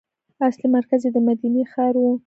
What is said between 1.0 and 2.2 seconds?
یې د مدینې ښار و.